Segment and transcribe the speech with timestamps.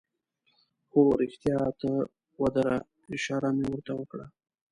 [0.91, 1.91] هو، رښتیا ته
[2.41, 2.77] ودره،
[3.15, 4.25] اشاره مې ور ته وکړه.